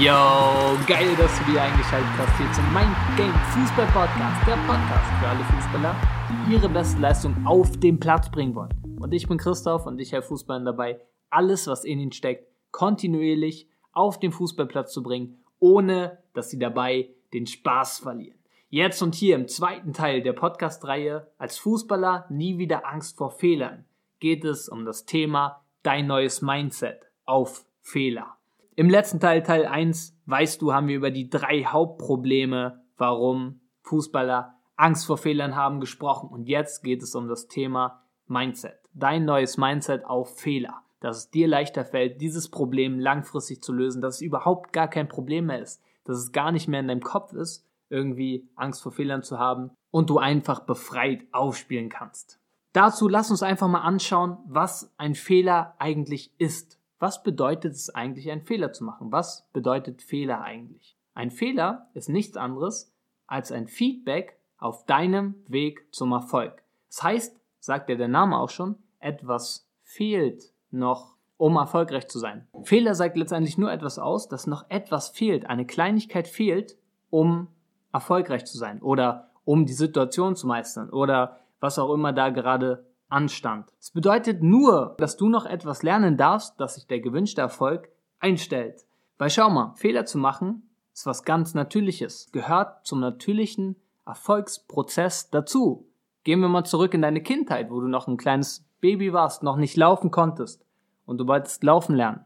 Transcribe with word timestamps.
Yo, 0.00 0.78
geil, 0.86 1.14
dass 1.18 1.38
du 1.38 1.48
wieder 1.48 1.64
eingeschaltet 1.64 2.08
hast 2.16 2.38
hier 2.38 2.50
zum 2.52 2.64
Mind 2.72 2.96
Game 3.14 3.34
Fußball 3.52 3.86
Podcast, 3.88 4.46
der 4.46 4.56
Podcast 4.66 5.20
für 5.20 5.28
alle 5.28 5.44
Fußballer, 5.44 5.94
die 6.30 6.54
ihre 6.54 6.68
beste 6.70 6.98
Leistung 6.98 7.36
auf 7.46 7.78
den 7.78 8.00
Platz 8.00 8.30
bringen 8.30 8.54
wollen. 8.54 8.98
Und 9.02 9.12
ich 9.12 9.28
bin 9.28 9.36
Christoph 9.36 9.84
und 9.84 10.00
ich 10.00 10.12
helfe 10.12 10.28
Fußballern 10.28 10.64
dabei, 10.64 10.98
alles, 11.28 11.66
was 11.66 11.84
in 11.84 11.98
ihnen 11.98 12.12
steckt, 12.12 12.48
kontinuierlich 12.70 13.68
auf 13.92 14.18
den 14.18 14.32
Fußballplatz 14.32 14.94
zu 14.94 15.02
bringen, 15.02 15.44
ohne 15.58 16.18
dass 16.32 16.48
sie 16.48 16.58
dabei 16.58 17.10
den 17.34 17.46
Spaß 17.46 17.98
verlieren. 17.98 18.38
Jetzt 18.70 19.02
und 19.02 19.14
hier 19.14 19.36
im 19.36 19.46
zweiten 19.46 19.92
Teil 19.92 20.22
der 20.22 20.32
Podcast-Reihe 20.32 21.30
als 21.36 21.58
Fußballer 21.58 22.24
nie 22.30 22.56
wieder 22.56 22.86
Angst 22.90 23.18
vor 23.18 23.30
Fehlern 23.30 23.84
geht 24.20 24.46
es 24.46 24.70
um 24.70 24.86
das 24.86 25.04
Thema 25.04 25.66
dein 25.82 26.06
neues 26.06 26.40
Mindset 26.40 27.02
auf 27.26 27.66
Fehler. 27.82 28.38
Im 28.74 28.88
letzten 28.88 29.20
Teil, 29.20 29.42
Teil 29.42 29.66
1, 29.66 30.16
weißt 30.24 30.62
du, 30.62 30.72
haben 30.72 30.88
wir 30.88 30.96
über 30.96 31.10
die 31.10 31.28
drei 31.28 31.64
Hauptprobleme, 31.64 32.82
warum 32.96 33.60
Fußballer 33.82 34.54
Angst 34.76 35.06
vor 35.06 35.18
Fehlern 35.18 35.54
haben, 35.54 35.78
gesprochen. 35.78 36.30
Und 36.30 36.48
jetzt 36.48 36.82
geht 36.82 37.02
es 37.02 37.14
um 37.14 37.28
das 37.28 37.48
Thema 37.48 38.02
Mindset. 38.26 38.78
Dein 38.94 39.26
neues 39.26 39.58
Mindset 39.58 40.06
auf 40.06 40.38
Fehler. 40.38 40.82
Dass 41.00 41.18
es 41.18 41.30
dir 41.30 41.48
leichter 41.48 41.84
fällt, 41.84 42.20
dieses 42.20 42.48
Problem 42.48 42.98
langfristig 42.98 43.62
zu 43.62 43.72
lösen, 43.72 44.00
dass 44.00 44.16
es 44.16 44.20
überhaupt 44.22 44.72
gar 44.72 44.88
kein 44.88 45.08
Problem 45.08 45.46
mehr 45.46 45.60
ist, 45.60 45.82
dass 46.04 46.16
es 46.16 46.32
gar 46.32 46.52
nicht 46.52 46.68
mehr 46.68 46.80
in 46.80 46.88
deinem 46.88 47.02
Kopf 47.02 47.32
ist, 47.32 47.66
irgendwie 47.90 48.48
Angst 48.54 48.82
vor 48.82 48.92
Fehlern 48.92 49.22
zu 49.22 49.38
haben 49.38 49.72
und 49.90 50.08
du 50.08 50.18
einfach 50.18 50.60
befreit 50.60 51.26
aufspielen 51.32 51.90
kannst. 51.90 52.38
Dazu 52.72 53.08
lass 53.08 53.30
uns 53.30 53.42
einfach 53.42 53.68
mal 53.68 53.80
anschauen, 53.80 54.38
was 54.46 54.94
ein 54.96 55.14
Fehler 55.14 55.74
eigentlich 55.78 56.32
ist. 56.38 56.78
Was 57.02 57.24
bedeutet 57.24 57.72
es 57.72 57.92
eigentlich, 57.92 58.30
einen 58.30 58.42
Fehler 58.44 58.72
zu 58.72 58.84
machen? 58.84 59.10
Was 59.10 59.48
bedeutet 59.52 60.02
Fehler 60.02 60.42
eigentlich? 60.42 60.96
Ein 61.14 61.32
Fehler 61.32 61.88
ist 61.94 62.08
nichts 62.08 62.36
anderes 62.36 62.94
als 63.26 63.50
ein 63.50 63.66
Feedback 63.66 64.38
auf 64.56 64.86
deinem 64.86 65.34
Weg 65.48 65.84
zum 65.90 66.12
Erfolg. 66.12 66.62
Das 66.86 67.02
heißt, 67.02 67.40
sagt 67.58 67.88
ja 67.88 67.96
der 67.96 68.06
Name 68.06 68.38
auch 68.38 68.50
schon, 68.50 68.76
etwas 69.00 69.68
fehlt 69.82 70.52
noch, 70.70 71.16
um 71.38 71.56
erfolgreich 71.56 72.06
zu 72.06 72.20
sein. 72.20 72.46
Fehler 72.62 72.94
sagt 72.94 73.16
letztendlich 73.16 73.58
nur 73.58 73.72
etwas 73.72 73.98
aus, 73.98 74.28
dass 74.28 74.46
noch 74.46 74.70
etwas 74.70 75.08
fehlt, 75.08 75.46
eine 75.46 75.66
Kleinigkeit 75.66 76.28
fehlt, 76.28 76.76
um 77.10 77.48
erfolgreich 77.92 78.44
zu 78.44 78.56
sein 78.56 78.80
oder 78.80 79.28
um 79.44 79.66
die 79.66 79.72
Situation 79.72 80.36
zu 80.36 80.46
meistern 80.46 80.88
oder 80.88 81.40
was 81.58 81.80
auch 81.80 81.92
immer 81.92 82.12
da 82.12 82.28
gerade 82.28 82.86
Anstand. 83.12 83.72
Es 83.78 83.90
bedeutet 83.90 84.42
nur, 84.42 84.94
dass 84.98 85.16
du 85.16 85.28
noch 85.28 85.46
etwas 85.46 85.82
lernen 85.82 86.16
darfst, 86.16 86.58
dass 86.60 86.74
sich 86.76 86.86
der 86.86 87.00
gewünschte 87.00 87.40
Erfolg 87.40 87.90
einstellt. 88.18 88.86
Weil 89.18 89.30
schau 89.30 89.50
mal, 89.50 89.74
Fehler 89.76 90.06
zu 90.06 90.18
machen 90.18 90.68
ist 90.92 91.06
was 91.06 91.24
ganz 91.24 91.54
Natürliches, 91.54 92.30
gehört 92.32 92.86
zum 92.86 93.00
natürlichen 93.00 93.76
Erfolgsprozess 94.04 95.30
dazu. 95.30 95.88
Gehen 96.24 96.40
wir 96.40 96.48
mal 96.48 96.64
zurück 96.64 96.94
in 96.94 97.02
deine 97.02 97.22
Kindheit, 97.22 97.70
wo 97.70 97.80
du 97.80 97.88
noch 97.88 98.08
ein 98.08 98.16
kleines 98.16 98.64
Baby 98.80 99.12
warst, 99.12 99.42
noch 99.42 99.56
nicht 99.56 99.76
laufen 99.76 100.10
konntest 100.10 100.64
und 101.06 101.18
du 101.18 101.26
wolltest 101.26 101.64
laufen 101.64 101.96
lernen. 101.96 102.24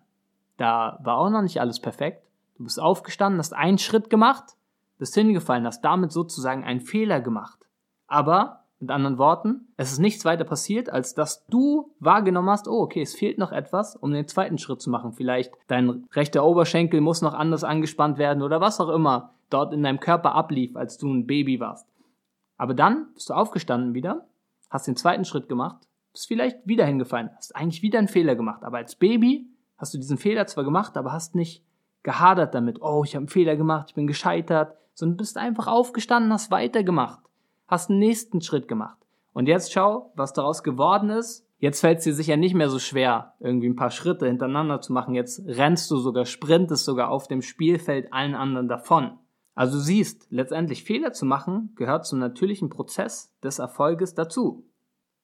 Da 0.57 0.99
war 1.03 1.19
auch 1.19 1.31
noch 1.31 1.43
nicht 1.43 1.61
alles 1.61 1.81
perfekt. 1.81 2.27
Du 2.57 2.65
bist 2.65 2.81
aufgestanden, 2.81 3.39
hast 3.39 3.53
einen 3.53 3.79
Schritt 3.79 4.11
gemacht, 4.11 4.57
bist 4.99 5.15
hingefallen, 5.15 5.67
hast 5.67 5.83
damit 5.83 6.13
sozusagen 6.13 6.65
einen 6.65 6.81
Fehler 6.81 7.21
gemacht. 7.21 7.67
Aber 8.07 8.65
mit 8.87 8.95
anderen 8.95 9.19
Worten, 9.19 9.67
es 9.77 9.91
ist 9.91 9.99
nichts 9.99 10.25
weiter 10.25 10.45
passiert, 10.45 10.91
als 10.91 11.15
dass 11.15 11.45
du 11.47 11.91
wahrgenommen 11.99 12.51
hast, 12.51 12.69
oh, 12.69 12.83
okay, 12.83 13.03
es 13.03 13.17
fehlt 13.17 13.37
noch 13.37 13.51
etwas, 13.51 13.97
um 13.97 14.13
den 14.13 14.29
zweiten 14.29 14.59
Schritt 14.59 14.81
zu 14.81 14.91
machen. 14.91 15.13
Vielleicht 15.13 15.53
dein 15.67 16.07
rechter 16.13 16.45
Oberschenkel 16.45 17.01
muss 17.01 17.21
noch 17.21 17.35
anders 17.35 17.65
angespannt 17.65 18.17
werden 18.17 18.43
oder 18.43 18.61
was 18.61 18.81
auch 18.81 18.91
immer 18.91 19.35
dort 19.51 19.73
in 19.73 19.83
deinem 19.83 19.99
Körper 19.99 20.37
ablief, 20.37 20.77
als 20.77 20.99
du 20.99 21.13
ein 21.13 21.27
Baby 21.27 21.59
warst. 21.59 21.89
Aber 22.57 22.75
dann 22.75 23.13
bist 23.15 23.29
du 23.29 23.35
aufgestanden 23.35 23.93
wieder, 23.95 24.25
hast 24.71 24.87
den 24.87 24.97
zweiten 24.97 25.25
Schritt 25.25 25.49
gemacht, 25.49 25.89
bist 26.13 26.29
vielleicht 26.29 26.65
wieder 26.65 26.87
hingefallen, 26.87 27.31
hast 27.37 27.57
eigentlich 27.57 27.83
wieder 27.83 27.99
einen 27.99 28.09
Fehler 28.09 28.37
gemacht. 28.37 28.63
Aber 28.63 28.77
als 28.77 28.95
Baby 28.95 29.49
hast 29.79 29.95
du 29.95 29.99
diesen 29.99 30.17
Fehler 30.17 30.47
zwar 30.47 30.63
gemacht, 30.63 30.97
aber 30.97 31.13
hast 31.13 31.35
nicht 31.35 31.65
gehadert 32.05 32.55
damit, 32.55 32.81
oh, 32.83 33.03
ich 33.05 33.17
habe 33.17 33.23
einen 33.23 33.29
Fehler 33.29 33.57
gemacht, 33.57 33.87
ich 33.89 33.95
bin 33.97 34.07
gescheitert, 34.07 34.77
sondern 34.95 35.17
bist 35.17 35.37
einfach 35.37 35.67
aufgestanden, 35.67 36.33
hast 36.33 36.53
weitergemacht 36.53 37.19
hast 37.67 37.91
einen 37.91 37.99
nächsten 37.99 38.41
Schritt 38.41 38.69
gemacht. 38.69 38.99
Und 39.33 39.49
jetzt 39.49 39.73
schau, 39.73 40.13
was 40.15 40.33
daraus 40.33 40.63
geworden 40.63 41.11
ist. 41.11 41.47
Jetzt 41.59 41.81
fällt 41.81 41.99
es 41.99 42.05
dir 42.05 42.15
sicher 42.15 42.37
nicht 42.37 42.55
mehr 42.55 42.69
so 42.69 42.79
schwer, 42.79 43.35
irgendwie 43.41 43.69
ein 43.69 43.77
paar 43.77 43.91
Schritte 43.91 44.27
hintereinander 44.27 44.81
zu 44.81 44.93
machen. 44.93 45.15
Jetzt 45.15 45.43
rennst 45.47 45.91
du 45.91 45.97
sogar, 45.97 46.27
sprintest 46.27 46.85
sogar 46.85 47.11
auf 47.11 47.29
dem 47.29 47.41
Spielfeld 47.43 48.13
allen 48.13 48.35
anderen 48.35 48.69
davon. 48.69 49.19
Also 49.55 49.79
siehst, 49.79 50.27
letztendlich 50.31 50.85
Fehler 50.85 51.13
zu 51.13 51.25
machen 51.25 51.73
gehört 51.77 52.07
zum 52.07 52.19
natürlichen 52.19 52.69
Prozess 52.69 53.35
des 53.43 53.59
Erfolges 53.59 54.15
dazu. 54.15 54.67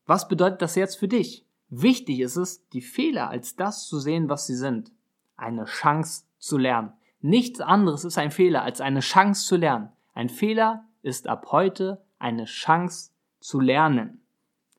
Was 0.06 0.26
bedeutet 0.26 0.62
das 0.62 0.74
jetzt 0.74 0.97
für 0.97 1.09
dich? 1.09 1.47
Wichtig 1.69 2.20
ist 2.20 2.36
es, 2.36 2.69
die 2.70 2.80
Fehler 2.80 3.28
als 3.28 3.56
das 3.56 3.86
zu 3.86 3.98
sehen, 3.98 4.30
was 4.30 4.47
sie 4.47 4.56
sind. 4.56 4.91
Eine 5.36 5.64
Chance 5.64 6.24
zu 6.38 6.56
lernen. 6.56 6.92
Nichts 7.20 7.60
anderes 7.60 8.04
ist 8.04 8.19
ein 8.19 8.30
Fehler 8.30 8.62
als 8.62 8.80
eine 8.80 9.00
Chance 9.00 9.47
zu 9.47 9.56
lernen. 9.56 9.91
Ein 10.14 10.28
Fehler 10.28 10.84
ist 11.03 11.28
ab 11.28 11.47
heute 11.53 12.03
eine 12.22 12.44
Chance 12.44 13.10
zu 13.41 13.60
lernen. 13.60 14.21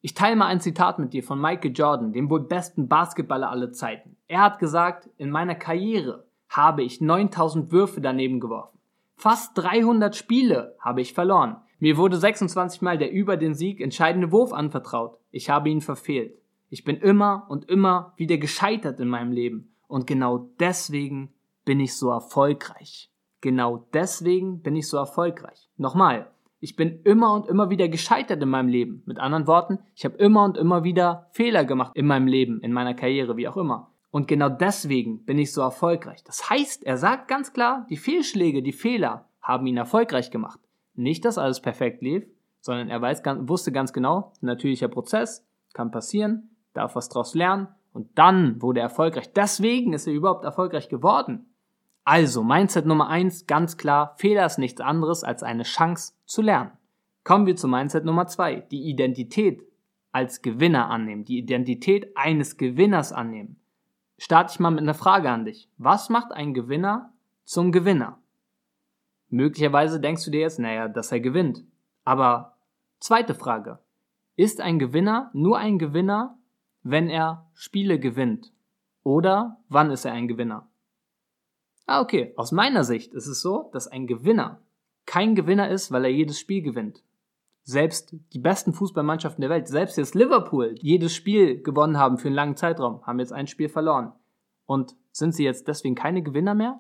Ich 0.01 0.13
teile 0.13 0.35
mal 0.35 0.47
ein 0.47 0.59
Zitat 0.59 0.99
mit 0.99 1.13
dir 1.13 1.23
von 1.23 1.39
Michael 1.39 1.71
Jordan, 1.73 2.11
dem 2.11 2.29
wohl 2.29 2.41
besten 2.41 2.87
Basketballer 2.87 3.49
aller 3.49 3.71
Zeiten. 3.71 4.17
Er 4.27 4.41
hat 4.41 4.59
gesagt, 4.59 5.09
in 5.17 5.29
meiner 5.29 5.55
Karriere 5.55 6.25
habe 6.49 6.83
ich 6.83 7.01
9000 7.01 7.71
Würfe 7.71 8.01
daneben 8.01 8.39
geworfen. 8.39 8.79
Fast 9.15 9.57
300 9.57 10.15
Spiele 10.15 10.75
habe 10.79 11.01
ich 11.01 11.13
verloren. 11.13 11.57
Mir 11.79 11.97
wurde 11.97 12.17
26 12.17 12.81
Mal 12.81 12.97
der 12.97 13.11
über 13.11 13.37
den 13.37 13.53
Sieg 13.53 13.79
entscheidende 13.81 14.31
Wurf 14.31 14.53
anvertraut. 14.53 15.17
Ich 15.31 15.49
habe 15.49 15.69
ihn 15.69 15.81
verfehlt. 15.81 16.37
Ich 16.69 16.83
bin 16.83 16.97
immer 16.97 17.45
und 17.49 17.69
immer 17.69 18.13
wieder 18.17 18.37
gescheitert 18.37 18.99
in 18.99 19.07
meinem 19.07 19.31
Leben. 19.31 19.73
Und 19.87 20.07
genau 20.07 20.49
deswegen 20.59 21.33
bin 21.65 21.79
ich 21.79 21.95
so 21.95 22.09
erfolgreich. 22.09 23.09
Genau 23.41 23.87
deswegen 23.93 24.61
bin 24.61 24.75
ich 24.75 24.87
so 24.87 24.97
erfolgreich. 24.97 25.69
Nochmal, 25.77 26.32
ich 26.63 26.77
bin 26.77 27.01
immer 27.03 27.33
und 27.33 27.47
immer 27.47 27.69
wieder 27.69 27.89
gescheitert 27.89 28.41
in 28.41 28.47
meinem 28.47 28.69
Leben. 28.69 29.03
Mit 29.05 29.19
anderen 29.19 29.47
Worten, 29.47 29.79
ich 29.95 30.05
habe 30.05 30.15
immer 30.15 30.45
und 30.45 30.57
immer 30.57 30.85
wieder 30.85 31.27
Fehler 31.33 31.65
gemacht 31.65 31.91
in 31.93 32.05
meinem 32.05 32.25
Leben, 32.25 32.61
in 32.61 32.71
meiner 32.71 32.93
Karriere, 32.93 33.35
wie 33.35 33.49
auch 33.49 33.57
immer. 33.57 33.91
Und 34.11 34.29
genau 34.29 34.47
deswegen 34.47 35.25
bin 35.25 35.37
ich 35.37 35.51
so 35.51 35.59
erfolgreich. 35.59 36.23
Das 36.23 36.49
heißt, 36.49 36.85
er 36.85 36.97
sagt 36.97 37.27
ganz 37.27 37.51
klar, 37.51 37.85
die 37.89 37.97
Fehlschläge, 37.97 38.63
die 38.63 38.71
Fehler 38.71 39.25
haben 39.41 39.67
ihn 39.67 39.75
erfolgreich 39.75 40.31
gemacht. 40.31 40.61
Nicht, 40.95 41.25
dass 41.25 41.37
alles 41.37 41.59
perfekt 41.59 42.01
lief, 42.01 42.23
sondern 42.61 42.87
er 42.87 43.01
weiß, 43.01 43.23
wusste 43.41 43.73
ganz 43.73 43.91
genau, 43.91 44.31
natürlicher 44.39 44.87
Prozess, 44.87 45.45
kann 45.73 45.91
passieren, 45.91 46.55
darf 46.73 46.95
was 46.95 47.09
draus 47.09 47.35
lernen 47.35 47.67
und 47.91 48.07
dann 48.17 48.61
wurde 48.61 48.79
er 48.79 48.83
erfolgreich. 48.83 49.33
Deswegen 49.33 49.91
ist 49.91 50.07
er 50.07 50.13
überhaupt 50.13 50.45
erfolgreich 50.45 50.87
geworden. 50.87 51.53
Also, 52.05 52.43
Mindset 52.43 52.85
Nummer 52.85 53.07
eins, 53.07 53.47
ganz 53.47 53.77
klar, 53.77 54.15
Fehler 54.17 54.45
ist 54.45 54.57
nichts 54.57 54.81
anderes 54.81 55.23
als 55.23 55.41
eine 55.41 55.63
Chance 55.63 56.13
zu 56.33 56.41
lernen. 56.41 56.71
Kommen 57.23 57.45
wir 57.45 57.55
zu 57.55 57.67
Mindset 57.67 58.05
Nummer 58.05 58.25
zwei, 58.25 58.55
die 58.55 58.89
Identität 58.89 59.61
als 60.11 60.41
Gewinner 60.41 60.89
annehmen, 60.89 61.23
die 61.23 61.37
Identität 61.37 62.17
eines 62.17 62.57
Gewinners 62.57 63.13
annehmen. 63.13 63.61
Starte 64.17 64.51
ich 64.53 64.59
mal 64.59 64.71
mit 64.71 64.81
einer 64.81 64.95
Frage 64.95 65.29
an 65.29 65.45
dich. 65.45 65.69
Was 65.77 66.09
macht 66.09 66.31
ein 66.31 66.53
Gewinner 66.53 67.13
zum 67.45 67.71
Gewinner? 67.71 68.19
Möglicherweise 69.29 69.99
denkst 69.99 70.25
du 70.25 70.31
dir 70.31 70.41
jetzt, 70.41 70.59
naja, 70.59 70.87
dass 70.87 71.11
er 71.11 71.19
gewinnt. 71.19 71.63
Aber 72.03 72.57
zweite 72.99 73.35
Frage. 73.35 73.79
Ist 74.35 74.59
ein 74.59 74.79
Gewinner 74.79 75.29
nur 75.33 75.59
ein 75.59 75.77
Gewinner, 75.77 76.37
wenn 76.81 77.09
er 77.09 77.47
Spiele 77.53 77.99
gewinnt? 77.99 78.51
Oder 79.03 79.57
wann 79.69 79.91
ist 79.91 80.05
er 80.05 80.13
ein 80.13 80.27
Gewinner? 80.27 80.67
Ah, 81.85 82.01
okay. 82.01 82.33
Aus 82.37 82.51
meiner 82.51 82.83
Sicht 82.83 83.13
ist 83.13 83.27
es 83.27 83.41
so, 83.41 83.69
dass 83.71 83.87
ein 83.87 84.07
Gewinner 84.07 84.61
kein 85.05 85.35
Gewinner 85.35 85.69
ist, 85.69 85.91
weil 85.91 86.05
er 86.05 86.11
jedes 86.11 86.39
Spiel 86.39 86.61
gewinnt. 86.61 87.03
Selbst 87.63 88.15
die 88.33 88.39
besten 88.39 88.73
Fußballmannschaften 88.73 89.41
der 89.41 89.49
Welt, 89.49 89.67
selbst 89.67 89.97
jetzt 89.97 90.15
Liverpool, 90.15 90.75
jedes 90.81 91.15
Spiel 91.15 91.61
gewonnen 91.61 91.97
haben 91.97 92.17
für 92.17 92.27
einen 92.27 92.35
langen 92.35 92.57
Zeitraum, 92.57 93.05
haben 93.05 93.19
jetzt 93.19 93.31
ein 93.31 93.47
Spiel 93.47 93.69
verloren. 93.69 94.11
Und 94.65 94.95
sind 95.11 95.33
sie 95.33 95.45
jetzt 95.45 95.67
deswegen 95.67 95.95
keine 95.95 96.23
Gewinner 96.23 96.55
mehr? 96.55 96.79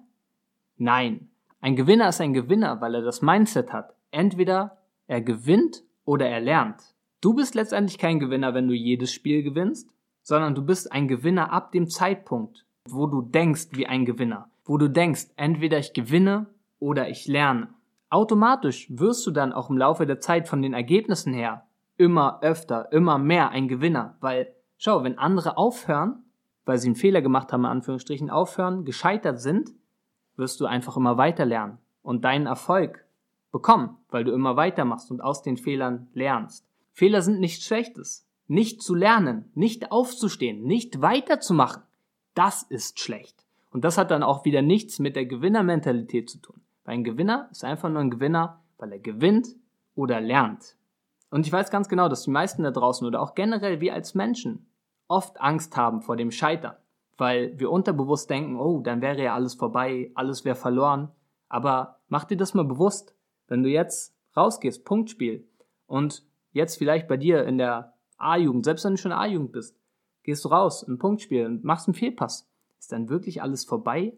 Nein. 0.77 1.29
Ein 1.61 1.75
Gewinner 1.75 2.09
ist 2.09 2.19
ein 2.19 2.33
Gewinner, 2.33 2.81
weil 2.81 2.95
er 2.95 3.01
das 3.01 3.21
Mindset 3.21 3.71
hat. 3.71 3.95
Entweder 4.11 4.77
er 5.07 5.21
gewinnt 5.21 5.83
oder 6.03 6.27
er 6.27 6.41
lernt. 6.41 6.81
Du 7.21 7.33
bist 7.33 7.55
letztendlich 7.55 7.97
kein 7.97 8.19
Gewinner, 8.19 8.53
wenn 8.53 8.67
du 8.67 8.73
jedes 8.73 9.13
Spiel 9.13 9.43
gewinnst, 9.43 9.89
sondern 10.21 10.55
du 10.55 10.65
bist 10.65 10.91
ein 10.91 11.07
Gewinner 11.07 11.51
ab 11.53 11.71
dem 11.71 11.87
Zeitpunkt, 11.87 12.65
wo 12.89 13.07
du 13.07 13.21
denkst 13.21 13.69
wie 13.71 13.87
ein 13.87 14.05
Gewinner 14.05 14.49
wo 14.65 14.77
du 14.77 14.89
denkst, 14.89 15.27
entweder 15.35 15.79
ich 15.79 15.93
gewinne 15.93 16.47
oder 16.79 17.09
ich 17.09 17.27
lerne. 17.27 17.69
Automatisch 18.13 18.85
wirst 18.91 19.25
du 19.25 19.31
dann 19.31 19.53
auch 19.53 19.71
im 19.71 19.77
Laufe 19.79 20.05
der 20.05 20.19
Zeit 20.19 20.47
von 20.47 20.61
den 20.61 20.75
Ergebnissen 20.75 21.33
her 21.33 21.65
immer 21.97 22.43
öfter, 22.43 22.91
immer 22.91 23.17
mehr 23.17 23.49
ein 23.49 23.67
Gewinner, 23.67 24.17
weil 24.21 24.53
schau, 24.77 25.03
wenn 25.03 25.17
andere 25.17 25.57
aufhören, 25.57 26.23
weil 26.63 26.77
sie 26.77 26.89
einen 26.89 26.95
Fehler 26.95 27.23
gemacht 27.23 27.51
haben, 27.51 27.61
in 27.61 27.71
Anführungsstrichen, 27.71 28.29
aufhören, 28.29 28.85
gescheitert 28.85 29.41
sind, 29.41 29.71
wirst 30.35 30.61
du 30.61 30.67
einfach 30.67 30.95
immer 30.95 31.17
weiter 31.17 31.43
lernen 31.43 31.79
und 32.03 32.23
deinen 32.23 32.45
Erfolg 32.45 33.03
bekommen, 33.51 33.97
weil 34.09 34.23
du 34.23 34.31
immer 34.31 34.55
weitermachst 34.57 35.09
und 35.09 35.21
aus 35.21 35.41
den 35.41 35.57
Fehlern 35.57 36.07
lernst. 36.13 36.67
Fehler 36.91 37.23
sind 37.23 37.39
nichts 37.39 37.65
Schlechtes. 37.65 38.27
Nicht 38.45 38.83
zu 38.83 38.93
lernen, 38.93 39.49
nicht 39.55 39.91
aufzustehen, 39.91 40.61
nicht 40.61 41.01
weiterzumachen, 41.01 41.81
das 42.35 42.61
ist 42.61 42.99
schlecht. 42.99 43.43
Und 43.71 43.83
das 43.83 43.97
hat 43.97 44.11
dann 44.11 44.21
auch 44.21 44.45
wieder 44.45 44.61
nichts 44.61 44.99
mit 44.99 45.15
der 45.15 45.25
Gewinnermentalität 45.25 46.29
zu 46.29 46.37
tun. 46.37 46.61
Weil 46.83 46.95
ein 46.95 47.03
Gewinner 47.03 47.47
ist 47.51 47.63
einfach 47.63 47.89
nur 47.89 48.01
ein 48.01 48.11
Gewinner, 48.11 48.61
weil 48.77 48.91
er 48.91 48.99
gewinnt 48.99 49.47
oder 49.95 50.19
lernt. 50.19 50.75
Und 51.29 51.47
ich 51.47 51.53
weiß 51.53 51.71
ganz 51.71 51.89
genau, 51.89 52.09
dass 52.09 52.23
die 52.23 52.31
meisten 52.31 52.63
da 52.63 52.71
draußen 52.71 53.07
oder 53.07 53.21
auch 53.21 53.35
generell 53.35 53.81
wir 53.81 53.93
als 53.93 54.13
Menschen 54.13 54.67
oft 55.07 55.41
Angst 55.41 55.75
haben 55.77 56.01
vor 56.01 56.15
dem 56.15 56.31
Scheitern, 56.31 56.75
weil 57.17 57.57
wir 57.59 57.71
unterbewusst 57.71 58.29
denken, 58.29 58.59
oh, 58.59 58.81
dann 58.81 59.01
wäre 59.01 59.23
ja 59.23 59.33
alles 59.33 59.55
vorbei, 59.55 60.11
alles 60.15 60.45
wäre 60.45 60.55
verloren. 60.55 61.11
Aber 61.49 61.99
mach 62.07 62.25
dir 62.25 62.37
das 62.37 62.53
mal 62.53 62.65
bewusst, 62.65 63.15
wenn 63.47 63.63
du 63.63 63.69
jetzt 63.69 64.15
rausgehst, 64.35 64.85
Punktspiel, 64.85 65.47
und 65.87 66.23
jetzt 66.51 66.77
vielleicht 66.77 67.07
bei 67.07 67.17
dir 67.17 67.45
in 67.45 67.57
der 67.57 67.93
A-Jugend, 68.17 68.65
selbst 68.65 68.85
wenn 68.85 68.93
du 68.93 68.97
schon 68.97 69.11
A-Jugend 69.11 69.51
bist, 69.51 69.77
gehst 70.23 70.43
du 70.45 70.49
raus, 70.49 70.83
ein 70.87 70.97
Punktspiel 70.97 71.45
und 71.45 71.63
machst 71.63 71.87
einen 71.87 71.95
Fehlpass. 71.95 72.49
Ist 72.79 72.91
dann 72.91 73.09
wirklich 73.09 73.41
alles 73.41 73.65
vorbei? 73.65 74.17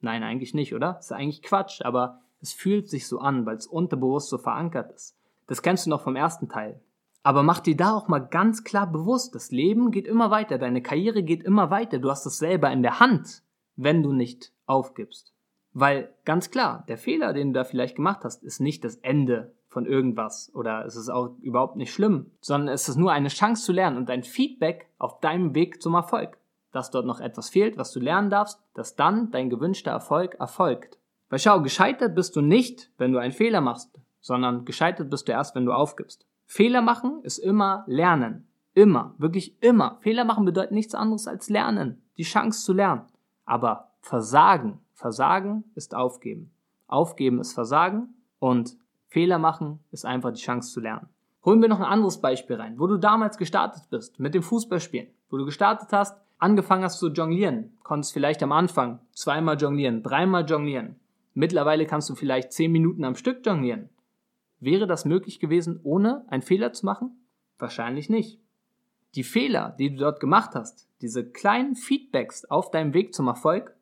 Nein, 0.00 0.22
eigentlich 0.22 0.54
nicht, 0.54 0.74
oder? 0.74 0.98
Ist 0.98 1.12
eigentlich 1.12 1.42
Quatsch, 1.42 1.82
aber 1.82 2.20
es 2.40 2.52
fühlt 2.52 2.88
sich 2.88 3.06
so 3.06 3.18
an, 3.18 3.46
weil 3.46 3.56
es 3.56 3.66
unterbewusst 3.66 4.30
so 4.30 4.38
verankert 4.38 4.92
ist. 4.92 5.16
Das 5.46 5.62
kennst 5.62 5.86
du 5.86 5.90
noch 5.90 6.02
vom 6.02 6.16
ersten 6.16 6.48
Teil. 6.48 6.80
Aber 7.22 7.42
mach 7.42 7.60
dir 7.60 7.76
da 7.76 7.92
auch 7.92 8.08
mal 8.08 8.20
ganz 8.20 8.64
klar 8.64 8.90
bewusst, 8.90 9.34
das 9.34 9.50
Leben 9.50 9.90
geht 9.90 10.06
immer 10.06 10.30
weiter, 10.30 10.56
deine 10.56 10.82
Karriere 10.82 11.22
geht 11.22 11.42
immer 11.42 11.70
weiter, 11.70 11.98
du 11.98 12.10
hast 12.10 12.24
es 12.24 12.38
selber 12.38 12.70
in 12.70 12.82
der 12.82 12.98
Hand, 12.98 13.42
wenn 13.76 14.02
du 14.02 14.12
nicht 14.12 14.52
aufgibst. 14.64 15.34
Weil 15.72 16.14
ganz 16.24 16.50
klar, 16.50 16.84
der 16.88 16.96
Fehler, 16.96 17.32
den 17.32 17.48
du 17.48 17.60
da 17.60 17.64
vielleicht 17.64 17.96
gemacht 17.96 18.20
hast, 18.24 18.42
ist 18.42 18.60
nicht 18.60 18.84
das 18.84 18.96
Ende 18.96 19.54
von 19.68 19.86
irgendwas 19.86 20.50
oder 20.54 20.84
es 20.84 20.96
ist 20.96 21.10
auch 21.10 21.36
überhaupt 21.40 21.76
nicht 21.76 21.92
schlimm, 21.92 22.32
sondern 22.40 22.74
es 22.74 22.88
ist 22.88 22.96
nur 22.96 23.12
eine 23.12 23.28
Chance 23.28 23.64
zu 23.64 23.72
lernen 23.72 23.98
und 23.98 24.10
ein 24.10 24.24
Feedback 24.24 24.88
auf 24.98 25.20
deinem 25.20 25.54
Weg 25.54 25.80
zum 25.80 25.94
Erfolg. 25.94 26.39
Dass 26.72 26.90
dort 26.90 27.06
noch 27.06 27.20
etwas 27.20 27.50
fehlt, 27.50 27.76
was 27.76 27.92
du 27.92 28.00
lernen 28.00 28.30
darfst, 28.30 28.62
dass 28.74 28.96
dann 28.96 29.30
dein 29.30 29.50
gewünschter 29.50 29.90
Erfolg 29.90 30.34
erfolgt. 30.34 30.98
Weil 31.28 31.38
schau, 31.38 31.62
gescheitert 31.62 32.14
bist 32.14 32.36
du 32.36 32.40
nicht, 32.40 32.90
wenn 32.98 33.12
du 33.12 33.18
einen 33.18 33.32
Fehler 33.32 33.60
machst, 33.60 33.90
sondern 34.20 34.64
gescheitert 34.64 35.10
bist 35.10 35.28
du 35.28 35.32
erst, 35.32 35.54
wenn 35.54 35.64
du 35.64 35.72
aufgibst. 35.72 36.26
Fehler 36.46 36.82
machen 36.82 37.20
ist 37.22 37.38
immer 37.38 37.84
lernen. 37.86 38.48
Immer, 38.74 39.14
wirklich 39.18 39.60
immer. 39.62 39.98
Fehler 40.00 40.24
machen 40.24 40.44
bedeutet 40.44 40.72
nichts 40.72 40.94
anderes 40.94 41.26
als 41.26 41.48
lernen, 41.48 42.02
die 42.18 42.22
Chance 42.22 42.64
zu 42.64 42.72
lernen. 42.72 43.02
Aber 43.44 43.90
Versagen, 44.00 44.80
Versagen 44.94 45.64
ist 45.74 45.94
aufgeben. 45.94 46.52
Aufgeben 46.86 47.40
ist 47.40 47.52
Versagen 47.52 48.14
und 48.38 48.76
Fehler 49.06 49.38
machen 49.38 49.80
ist 49.90 50.04
einfach 50.04 50.32
die 50.32 50.40
Chance 50.40 50.72
zu 50.72 50.80
lernen. 50.80 51.08
Holen 51.44 51.62
wir 51.62 51.68
noch 51.68 51.80
ein 51.80 51.86
anderes 51.86 52.20
Beispiel 52.20 52.56
rein, 52.56 52.78
wo 52.78 52.86
du 52.86 52.96
damals 52.96 53.38
gestartet 53.38 53.88
bist 53.90 54.18
mit 54.20 54.34
dem 54.34 54.42
Fußballspielen, 54.42 55.08
wo 55.30 55.36
du 55.36 55.44
gestartet 55.44 55.88
hast, 55.92 56.16
angefangen 56.40 56.84
hast 56.84 56.98
zu 56.98 57.08
jonglieren, 57.08 57.76
konntest 57.82 58.12
vielleicht 58.12 58.42
am 58.42 58.52
Anfang 58.52 59.00
zweimal 59.12 59.56
jonglieren, 59.58 60.02
dreimal 60.02 60.44
jonglieren. 60.44 60.96
Mittlerweile 61.34 61.86
kannst 61.86 62.10
du 62.10 62.14
vielleicht 62.14 62.52
zehn 62.52 62.72
Minuten 62.72 63.04
am 63.04 63.14
Stück 63.14 63.46
jonglieren. 63.46 63.88
Wäre 64.58 64.86
das 64.86 65.04
möglich 65.04 65.38
gewesen, 65.40 65.80
ohne 65.84 66.24
einen 66.28 66.42
Fehler 66.42 66.72
zu 66.72 66.84
machen? 66.84 67.24
Wahrscheinlich 67.58 68.10
nicht. 68.10 68.40
Die 69.14 69.24
Fehler, 69.24 69.74
die 69.78 69.90
du 69.90 69.96
dort 69.96 70.20
gemacht 70.20 70.54
hast, 70.54 70.88
diese 71.00 71.24
kleinen 71.24 71.76
Feedbacks 71.76 72.44
auf 72.44 72.70
deinem 72.70 72.94
Weg 72.94 73.14
zum 73.14 73.26
Erfolg, 73.28 73.74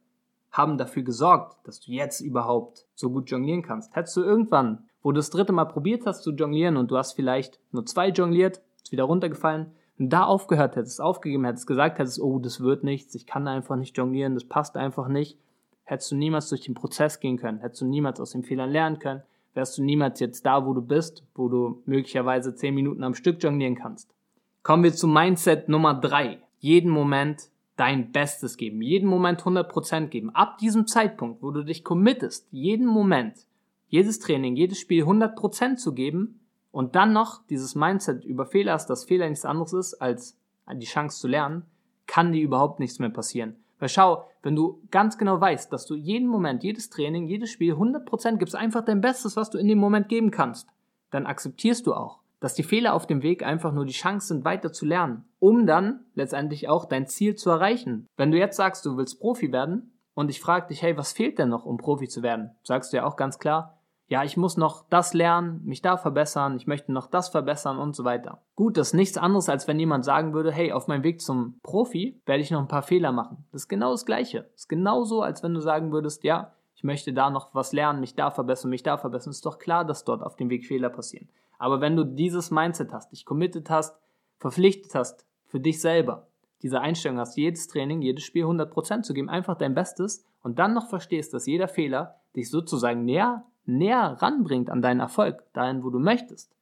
haben 0.51 0.79
dafür 0.79 1.03
gesorgt, 1.03 1.57
dass 1.67 1.81
du 1.81 1.93
jetzt 1.93 2.21
überhaupt 2.21 2.87
so 2.95 3.11
gut 3.11 3.31
jonglieren 3.31 3.63
kannst. 3.63 3.95
Hättest 3.95 4.17
du 4.17 4.23
irgendwann, 4.23 4.89
wo 5.03 5.13
du 5.13 5.17
das 5.17 5.31
dritte 5.31 5.53
Mal 5.53 5.67
probiert 5.67 6.07
hast 6.07 6.23
zu 6.23 6.33
jonglieren 6.33 6.77
und 6.77 6.91
du 6.91 6.97
hast 6.97 7.13
vielleicht 7.13 7.61
nur 7.73 7.85
zwei 7.85 8.09
jongliert, 8.09 8.63
ist 8.83 8.93
wieder 8.93 9.05
runtergefallen, 9.05 9.73
da 9.99 10.25
aufgehört 10.25 10.77
hättest, 10.77 11.01
aufgegeben 11.01 11.45
hättest, 11.45 11.67
gesagt 11.67 11.99
hättest, 11.99 12.21
oh, 12.21 12.39
das 12.39 12.61
wird 12.61 12.85
nichts, 12.85 13.15
ich 13.15 13.27
kann 13.27 13.49
einfach 13.49 13.77
nicht 13.77 13.97
jonglieren, 13.97 14.35
das 14.35 14.45
passt 14.45 14.77
einfach 14.77 15.09
nicht, 15.09 15.37
hättest 15.85 16.13
du 16.13 16.17
niemals 16.17 16.49
durch 16.49 16.63
den 16.63 16.75
Prozess 16.75 17.19
gehen 17.19 17.37
können, 17.37 17.59
hättest 17.59 17.83
du 17.83 17.87
niemals 17.87 18.21
aus 18.21 18.31
den 18.31 18.45
Fehlern 18.45 18.71
lernen 18.71 18.99
können, 19.01 19.23
wärst 19.55 19.77
du 19.77 19.83
niemals 19.83 20.21
jetzt 20.21 20.47
da, 20.47 20.65
wo 20.65 20.73
du 20.73 20.83
bist, 20.83 21.25
wo 21.35 21.49
du 21.49 21.83
möglicherweise 21.85 22.55
zehn 22.55 22.75
Minuten 22.75 23.03
am 23.03 23.15
Stück 23.15 23.43
jonglieren 23.43 23.75
kannst. 23.75 24.15
Kommen 24.63 24.85
wir 24.85 24.93
zu 24.93 25.09
Mindset 25.09 25.69
Nummer 25.69 25.95
drei. 25.95 26.39
Jeden 26.61 26.91
Moment 26.91 27.51
dein 27.77 28.13
Bestes 28.13 28.57
geben, 28.57 28.83
jeden 28.83 29.09
Moment 29.09 29.43
100% 29.43 30.09
geben. 30.09 30.31
Ab 30.35 30.59
diesem 30.59 30.87
Zeitpunkt, 30.87 31.43
wo 31.43 31.53
du 31.53 31.65
dich 31.65 31.85
committest, 31.85 32.49
jeden 32.51 32.87
Moment, 32.87 33.47
jedes 33.89 34.19
Training, 34.19 34.57
jedes 34.57 34.79
Spiel 34.79 35.05
100% 35.05 35.77
zu 35.77 35.95
geben 35.95 36.38
und 36.71 36.97
dann 36.97 37.13
noch 37.13 37.47
dieses 37.47 37.75
Mindset 37.75 38.25
über 38.25 38.47
Fehler 38.47 38.73
hast, 38.73 38.89
dass 38.91 39.05
Fehler 39.05 39.29
nichts 39.29 39.45
anderes 39.45 39.73
ist 39.73 39.95
als 39.95 40.39
die 40.73 40.87
Chance 40.87 41.21
zu 41.21 41.29
lernen, 41.29 41.65
kann 42.07 42.33
dir 42.33 42.43
überhaupt 42.43 42.79
nichts 42.81 42.99
mehr 42.99 43.11
passieren. 43.11 43.57
Weil 43.79 43.89
schau, 43.89 44.29
wenn 44.43 44.57
du 44.57 44.83
ganz 44.91 45.19
genau 45.19 45.41
weißt, 45.41 45.73
dass 45.73 45.87
du 45.87 45.95
jeden 45.95 46.29
Moment, 46.29 46.65
jedes 46.65 46.91
Training, 46.91 47.27
jedes 47.27 47.51
Spiel 47.51 47.75
100% 47.75 48.37
gibst, 48.37 48.57
einfach 48.57 48.85
dein 48.85 49.01
Bestes, 49.01 49.37
was 49.37 49.51
du 49.51 49.59
in 49.59 49.69
dem 49.69 49.79
Moment 49.79 50.09
geben 50.09 50.31
kannst, 50.31 50.69
dann 51.11 51.27
akzeptierst 51.27 51.87
du 51.87 51.95
auch, 51.95 52.21
dass 52.41 52.55
die 52.55 52.63
Fehler 52.63 52.95
auf 52.95 53.07
dem 53.07 53.23
Weg 53.23 53.45
einfach 53.45 53.73
nur 53.73 53.85
die 53.85 53.93
Chance 53.93 54.29
sind, 54.29 54.45
weiter 54.45 54.73
zu 54.73 54.85
lernen, 54.85 55.25
um 55.39 55.67
dann 55.67 56.01
letztendlich 56.15 56.69
auch 56.69 56.87
dein 56.87 57.07
Ziel 57.07 57.37
zu 57.37 57.51
erreichen. 57.51 58.07
Wenn 58.17 58.31
du 58.31 58.39
jetzt 58.39 58.57
sagst, 58.57 58.85
du 58.85 58.97
willst 58.97 59.21
Profi 59.21 59.53
werden 59.53 59.93
und 60.15 60.29
ich 60.29 60.41
frage 60.41 60.69
dich, 60.69 60.83
hey, 60.83 60.97
was 60.97 61.13
fehlt 61.13 61.39
denn 61.39 61.49
noch, 61.49 61.65
um 61.65 61.77
Profi 61.77 62.09
zu 62.09 62.23
werden? 62.23 62.51
Sagst 62.65 62.93
du 62.93 62.97
ja 62.99 63.07
auch 63.07 63.17
ganz 63.17 63.39
klar, 63.39 63.78
ja, 64.09 64.25
ich 64.25 64.39
muss 64.39 64.57
noch 64.57 64.85
das 64.89 65.13
lernen, 65.13 65.61
mich 65.65 65.83
da 65.83 65.99
verbessern, 65.99 66.57
ich 66.57 66.67
möchte 66.67 66.93
noch 66.93 67.07
das 67.07 67.29
verbessern 67.29 67.79
und 67.79 67.95
so 67.95 68.05
weiter. 68.05 68.41
Gut, 68.57 68.79
das 68.79 68.89
ist 68.89 68.95
nichts 68.95 69.19
anderes, 69.19 69.51
als 69.51 69.69
wenn 69.69 69.79
jemand 69.79 70.05
sagen 70.05 70.33
würde, 70.33 70.51
hey, 70.51 70.73
auf 70.73 70.89
meinem 70.89 71.05
Weg 71.05 71.21
zum 71.21 71.61
Profi 71.63 72.19
werde 72.25 72.43
ich 72.43 72.51
noch 72.51 72.61
ein 72.61 72.69
paar 72.69 72.83
Fehler 72.83 73.13
machen. 73.13 73.45
Das 73.53 73.63
ist 73.63 73.69
genau 73.69 73.91
das 73.91 74.07
Gleiche. 74.07 74.49
Das 74.53 74.63
ist 74.63 74.69
genauso, 74.69 75.21
als 75.21 75.43
wenn 75.43 75.53
du 75.53 75.61
sagen 75.61 75.93
würdest, 75.93 76.25
ja, 76.25 76.53
ich 76.75 76.85
möchte 76.85 77.13
da 77.13 77.29
noch 77.29 77.55
was 77.55 77.73
lernen, 77.73 78.01
mich 78.01 78.15
da 78.15 78.31
verbessern, 78.31 78.71
mich 78.71 78.83
da 78.83 78.97
verbessern. 78.97 79.31
Ist 79.31 79.45
doch 79.45 79.59
klar, 79.59 79.85
dass 79.85 80.05
dort 80.05 80.23
auf 80.23 80.37
dem 80.37 80.49
Weg 80.49 80.65
Fehler 80.65 80.89
passieren. 80.89 81.29
Aber 81.59 81.81
wenn 81.81 81.97
du 81.97 82.05
dieses 82.05 82.51
Mindset 82.51 82.93
hast, 82.93 83.13
dich 83.13 83.27
committed 83.27 83.69
hast, 83.69 83.99
verpflichtet 84.39 84.95
hast 84.95 85.27
für 85.47 85.61
dich 85.61 85.81
selber, 85.81 86.29
diese 86.63 86.81
Einstellung 86.81 87.19
hast, 87.19 87.37
jedes 87.37 87.67
Training, 87.69 88.01
jedes 88.01 88.25
Spiel 88.25 88.45
100% 88.45 89.03
zu 89.03 89.13
geben, 89.13 89.29
einfach 89.29 89.57
dein 89.57 89.75
Bestes 89.75 90.25
und 90.43 90.59
dann 90.59 90.73
noch 90.73 90.89
verstehst, 90.89 91.35
dass 91.35 91.47
jeder 91.47 91.69
Fehler 91.69 92.21
dich 92.37 92.49
sozusagen 92.49 93.05
näher 93.05 93.45
näher 93.69 94.17
ranbringt 94.21 94.71
an 94.71 94.83
deinen 94.83 95.01
Erfolg, 95.01 95.45
dahin, 95.53 95.85
wo 95.85 95.91
du 95.91 95.99
möchtest, 95.99 96.57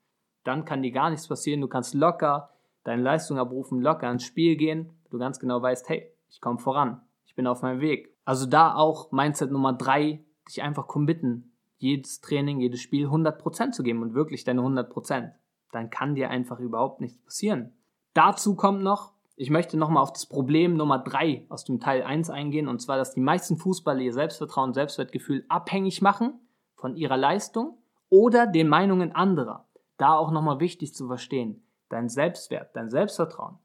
dann 0.45 0.65
kann 0.65 0.83
dir 0.83 0.93
gar 0.93 1.11
nichts 1.11 1.29
passieren. 1.29 1.61
Du 1.61 1.69
kannst 1.69 1.95
locker 1.95 2.51
deine 2.85 3.03
Leistung 3.03 3.39
abrufen, 3.39 3.81
locker 3.81 4.11
ins 4.11 4.25
Spiel 4.25 4.57
gehen, 4.57 4.93
du 5.11 5.19
ganz 5.19 5.39
genau 5.39 5.61
weißt, 5.61 5.89
hey, 5.89 6.13
ich 6.29 6.41
komme 6.41 6.59
voran, 6.59 7.01
ich 7.25 7.35
bin 7.35 7.47
auf 7.47 7.63
meinem 7.63 7.81
Weg. 7.81 8.15
Also 8.25 8.47
da 8.47 8.75
auch 8.75 9.13
Mindset 9.13 9.51
Nummer 9.51 9.73
drei, 9.73 10.25
dich 10.49 10.63
einfach 10.63 10.87
committen, 10.87 11.53
jedes 11.79 12.21
Training, 12.21 12.61
jedes 12.61 12.81
Spiel 12.81 13.09
100% 13.09 13.73
zu 13.73 13.83
geben 13.83 14.03
und 14.03 14.15
wirklich 14.15 14.45
deine 14.45 14.63
100%. 14.63 15.33
Dann 15.73 15.91
kann 15.91 16.15
dir 16.15 16.31
einfach 16.31 16.59
überhaupt 16.59 17.01
nichts 17.01 17.19
passieren. 17.19 17.73
Dazu 18.15 18.55
kommt 18.55 18.83
noch, 18.83 19.13
ich 19.35 19.51
möchte 19.51 19.77
nochmal 19.77 20.03
auf 20.03 20.13
das 20.13 20.27
Problem 20.27 20.77
Nummer 20.77 20.99
drei 20.99 21.45
aus 21.51 21.65
dem 21.65 21.81
Teil 21.81 22.03
1 22.03 22.31
eingehen, 22.31 22.69
und 22.69 22.81
zwar, 22.81 22.97
dass 22.97 23.13
die 23.13 23.21
meisten 23.21 23.59
Fußballer 23.59 24.01
ihr 24.01 24.13
Selbstvertrauen, 24.13 24.73
Selbstwertgefühl 24.73 25.45
abhängig 25.49 26.01
machen 26.01 26.41
von 26.87 26.95
ihrer 26.95 27.16
Leistung 27.16 27.78
oder 28.11 28.47
den 28.47 28.69
Meinungen 28.69 29.11
anderer. 29.11 29.66
Da 29.97 30.16
auch 30.16 30.31
nochmal 30.31 30.61
wichtig 30.61 30.95
zu 30.95 31.09
verstehen, 31.09 31.66
dein 31.88 32.09
Selbstwert, 32.09 32.76
dein 32.76 32.90
Selbstvertrauen 32.90 33.59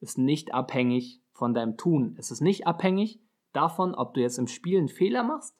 ist 0.00 0.16
nicht 0.16 0.54
abhängig 0.54 1.20
von 1.34 1.52
deinem 1.52 1.76
Tun. 1.76 2.16
Es 2.18 2.30
ist 2.30 2.40
nicht 2.40 2.66
abhängig 2.66 3.20
davon, 3.52 3.94
ob 3.94 4.14
du 4.14 4.22
jetzt 4.22 4.38
im 4.38 4.46
Spiel 4.46 4.78
einen 4.78 4.88
Fehler 4.88 5.22
machst 5.22 5.54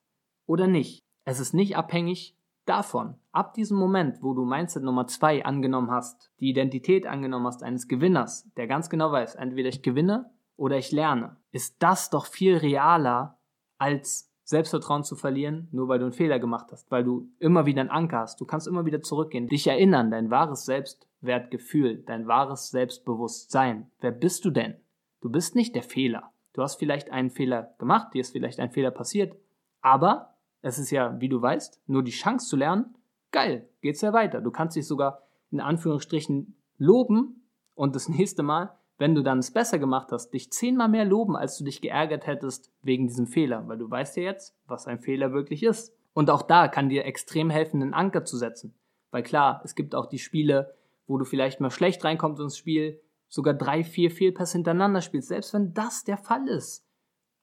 oder 0.46 0.66
nicht. 0.66 1.04
Es 1.26 1.38
ist 1.38 1.52
nicht 1.52 1.76
abhängig 1.76 2.34
davon. 2.64 3.16
Ab 3.30 3.52
diesem 3.52 3.76
Moment, 3.76 4.22
wo 4.22 4.32
du 4.32 4.46
Mindset 4.46 4.82
Nummer 4.82 5.06
zwei 5.06 5.44
angenommen 5.44 5.90
hast, 5.90 6.32
die 6.40 6.48
Identität 6.48 7.06
angenommen 7.06 7.46
hast 7.46 7.62
eines 7.62 7.88
Gewinners, 7.88 8.50
der 8.56 8.66
ganz 8.66 8.88
genau 8.88 9.12
weiß, 9.12 9.34
entweder 9.34 9.68
ich 9.68 9.82
gewinne 9.82 10.30
oder 10.56 10.78
ich 10.78 10.92
lerne, 10.92 11.36
ist 11.50 11.76
das 11.82 12.08
doch 12.08 12.24
viel 12.24 12.56
realer 12.56 13.36
als 13.76 14.31
Selbstvertrauen 14.44 15.04
zu 15.04 15.14
verlieren, 15.14 15.68
nur 15.70 15.88
weil 15.88 15.98
du 15.98 16.06
einen 16.06 16.12
Fehler 16.12 16.38
gemacht 16.38 16.72
hast, 16.72 16.90
weil 16.90 17.04
du 17.04 17.28
immer 17.38 17.66
wieder 17.66 17.80
einen 17.80 17.90
Anker 17.90 18.18
hast. 18.18 18.40
Du 18.40 18.44
kannst 18.44 18.66
immer 18.66 18.84
wieder 18.84 19.00
zurückgehen, 19.00 19.46
dich 19.46 19.66
erinnern, 19.66 20.10
dein 20.10 20.30
wahres 20.30 20.64
Selbstwertgefühl, 20.64 22.02
dein 22.04 22.26
wahres 22.26 22.70
Selbstbewusstsein. 22.70 23.90
Wer 24.00 24.10
bist 24.10 24.44
du 24.44 24.50
denn? 24.50 24.76
Du 25.20 25.30
bist 25.30 25.54
nicht 25.54 25.74
der 25.74 25.84
Fehler. 25.84 26.32
Du 26.52 26.62
hast 26.62 26.76
vielleicht 26.76 27.10
einen 27.10 27.30
Fehler 27.30 27.74
gemacht, 27.78 28.12
dir 28.12 28.20
ist 28.20 28.32
vielleicht 28.32 28.60
ein 28.60 28.72
Fehler 28.72 28.90
passiert, 28.90 29.36
aber 29.80 30.34
es 30.60 30.78
ist 30.78 30.90
ja, 30.90 31.20
wie 31.20 31.28
du 31.28 31.40
weißt, 31.40 31.82
nur 31.86 32.02
die 32.02 32.10
Chance 32.10 32.48
zu 32.48 32.56
lernen. 32.56 32.94
Geil, 33.30 33.68
geht's 33.80 34.00
ja 34.00 34.12
weiter. 34.12 34.40
Du 34.40 34.50
kannst 34.50 34.76
dich 34.76 34.86
sogar 34.86 35.22
in 35.50 35.60
Anführungsstrichen 35.60 36.56
loben 36.78 37.46
und 37.74 37.94
das 37.94 38.08
nächste 38.10 38.42
Mal 38.42 38.76
wenn 39.02 39.16
du 39.16 39.22
dann 39.22 39.40
es 39.40 39.50
besser 39.50 39.80
gemacht 39.80 40.12
hast, 40.12 40.30
dich 40.30 40.52
zehnmal 40.52 40.88
mehr 40.88 41.04
loben, 41.04 41.34
als 41.34 41.58
du 41.58 41.64
dich 41.64 41.80
geärgert 41.80 42.28
hättest 42.28 42.70
wegen 42.82 43.08
diesem 43.08 43.26
Fehler, 43.26 43.66
weil 43.66 43.76
du 43.76 43.90
weißt 43.90 44.16
ja 44.16 44.22
jetzt, 44.22 44.56
was 44.68 44.86
ein 44.86 45.00
Fehler 45.00 45.32
wirklich 45.32 45.64
ist. 45.64 45.92
Und 46.12 46.30
auch 46.30 46.42
da 46.42 46.68
kann 46.68 46.88
dir 46.88 47.04
extrem 47.04 47.50
helfen, 47.50 47.82
einen 47.82 47.94
Anker 47.94 48.24
zu 48.24 48.36
setzen. 48.36 48.76
Weil 49.10 49.24
klar, 49.24 49.60
es 49.64 49.74
gibt 49.74 49.96
auch 49.96 50.06
die 50.06 50.20
Spiele, 50.20 50.76
wo 51.08 51.18
du 51.18 51.24
vielleicht 51.24 51.58
mal 51.58 51.72
schlecht 51.72 52.04
reinkommst 52.04 52.40
ins 52.40 52.56
Spiel, 52.56 53.00
sogar 53.26 53.54
drei, 53.54 53.82
vier 53.82 54.12
Fehlpässe 54.12 54.52
hintereinander 54.52 55.00
spielst, 55.00 55.30
selbst 55.30 55.52
wenn 55.52 55.74
das 55.74 56.04
der 56.04 56.16
Fall 56.16 56.46
ist. 56.46 56.86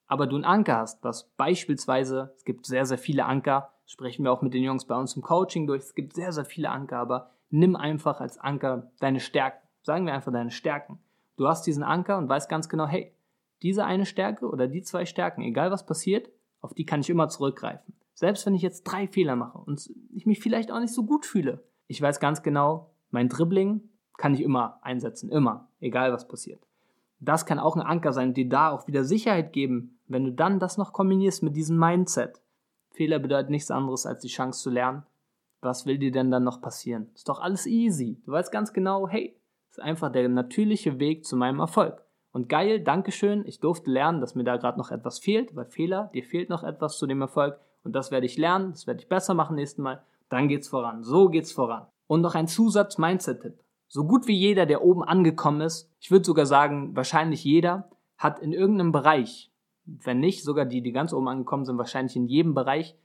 Aber 0.07 0.27
du 0.27 0.37
einen 0.37 0.45
Anker 0.45 0.77
hast, 0.77 1.03
was 1.03 1.29
beispielsweise, 1.35 2.33
es 2.37 2.45
gibt 2.45 2.67
sehr, 2.67 2.85
sehr 2.85 2.97
viele 2.97 3.25
Anker, 3.25 3.73
sprechen 3.85 4.23
wir 4.23 4.31
auch 4.31 4.41
mit 4.41 4.53
den 4.53 4.63
Jungs 4.63 4.85
bei 4.85 4.95
uns 4.95 5.13
im 5.17 5.23
Coaching 5.23 5.67
durch, 5.67 5.83
es 5.83 5.93
gibt 5.93 6.13
sehr, 6.13 6.31
sehr 6.31 6.45
viele 6.45 6.69
Anker, 6.69 6.99
aber 6.99 7.31
nimm 7.49 7.75
einfach 7.75 8.21
als 8.21 8.37
Anker 8.37 8.93
deine 9.01 9.19
Stärken. 9.19 9.67
Sagen 9.81 10.05
wir 10.05 10.13
einfach 10.13 10.31
deine 10.31 10.51
Stärken. 10.51 10.99
Du 11.39 11.48
hast 11.48 11.65
diesen 11.65 11.84
Anker 11.84 12.17
und 12.17 12.27
weißt 12.27 12.50
ganz 12.50 12.67
genau, 12.67 12.86
hey, 12.86 13.13
diese 13.62 13.86
eine 13.86 14.05
Stärke 14.05 14.50
oder 14.50 14.67
die 14.67 14.81
zwei 14.81 15.05
Stärken, 15.05 15.41
egal 15.41 15.72
was 15.72 15.86
passiert, 15.86 16.29
auf 16.60 16.74
die 16.74 16.86
kann 16.86 17.00
ich 17.00 17.10
immer 17.10 17.29
zurückgreifen. 17.29 17.93
Selbst 18.13 18.46
wenn 18.46 18.55
ich 18.55 18.62
jetzt 18.62 18.84
drei 18.84 19.08
Fehler 19.08 19.38
mache 19.38 19.58
und 19.58 19.89
ich 20.13 20.25
mich 20.25 20.41
vielleicht 20.41 20.69
auch 20.69 20.81
nicht 20.81 20.93
so 20.93 21.05
gut 21.05 21.25
fühle. 21.25 21.63
Ich 21.88 22.01
weiß 22.01 22.19
ganz 22.19 22.43
genau, 22.43 22.89
mein 23.10 23.29
Dribbling 23.29 23.88
kann 24.17 24.34
ich 24.34 24.41
immer 24.41 24.79
einsetzen, 24.81 25.29
immer, 25.29 25.69
egal 25.79 26.12
was 26.12 26.27
passiert. 26.27 26.67
Das 27.22 27.46
kann 27.46 27.58
auch 27.58 27.77
ein 27.77 27.84
Anker 27.84 28.12
sein, 28.12 28.34
dir 28.34 28.50
da 28.50 28.72
auch 28.72 28.88
wieder 28.88 29.05
Sicherheit 29.05 29.53
geben, 29.53 29.98
wenn 30.08 30.25
du 30.25 30.34
dann 30.34 30.60
das 30.60 30.77
noch 30.77 30.91
kombinierst 30.91 31.41
mit 31.41 31.55
diesem 31.55 31.79
Mindset. 31.79 32.41
Fehler 32.91 33.17
bedeutet 33.17 33.50
nichts 33.50 33.72
anderes 33.72 34.05
als 34.05 34.19
die 34.19 34.27
Chance 34.27 34.62
zu 34.62 34.69
lernen. 34.69 35.03
Was 35.62 35.86
will 35.86 36.00
dir 36.00 36.12
denn 36.12 36.31
dann 36.31 36.43
noch 36.43 36.60
passieren? 36.60 37.10
Ist 37.15 37.29
doch 37.29 37.39
alles 37.39 37.65
easy. 37.65 38.22
Du 38.25 38.34
weißt 38.34 38.51
ganz 38.51 38.74
genau, 38.74 39.08
hey, 39.08 39.38
einfach 39.81 40.12
der 40.12 40.29
natürliche 40.29 41.00
Weg 41.00 41.25
zu 41.25 41.36
meinem 41.36 41.59
Erfolg. 41.59 42.03
Und 42.31 42.48
geil, 42.48 42.79
Dankeschön, 42.79 43.43
ich 43.45 43.59
durfte 43.59 43.89
lernen, 43.89 44.21
dass 44.21 44.36
mir 44.36 44.43
da 44.43 44.57
gerade 44.57 44.77
noch 44.77 44.91
etwas 44.91 45.19
fehlt, 45.19 45.55
weil 45.55 45.65
Fehler, 45.65 46.12
dir 46.13 46.24
fehlt 46.24 46.50
noch 46.50 46.63
etwas 46.63 46.98
zu 46.98 47.07
dem 47.07 47.21
Erfolg 47.21 47.59
und 47.83 47.93
das 47.93 48.12
werde 48.12 48.25
ich 48.25 48.38
lernen, 48.38 48.71
das 48.71 48.86
werde 48.86 49.00
ich 49.01 49.09
besser 49.09 49.33
machen 49.33 49.55
nächsten 49.55 49.81
Mal. 49.81 50.03
Dann 50.29 50.48
geht's 50.48 50.67
voran. 50.67 51.03
So 51.03 51.29
geht's 51.29 51.51
voran. 51.51 51.88
Und 52.07 52.21
noch 52.21 52.36
ein 52.36 52.48
Zusatz-Mindset-Tipp. 52.48 53.59
So 53.88 54.05
gut 54.05 54.27
wie 54.27 54.38
jeder, 54.38 54.67
der 54.67 54.83
oben 54.83 55.03
angekommen 55.03 55.62
ist, 55.62 55.91
ich 56.00 56.12
würde 56.12 56.25
sogar 56.25 56.45
sagen, 56.45 56.95
wahrscheinlich 56.95 57.43
jeder, 57.43 57.89
hat 58.17 58.39
in 58.39 58.53
irgendeinem 58.53 58.91
Bereich, 58.91 59.51
wenn 59.86 60.19
nicht 60.19 60.43
sogar 60.43 60.65
die, 60.65 60.81
die 60.81 60.91
ganz 60.91 61.13
oben 61.13 61.27
angekommen 61.27 61.65
sind, 61.65 61.79
wahrscheinlich 61.79 62.15
in 62.15 62.27
jedem 62.27 62.53
Bereich 62.53 62.95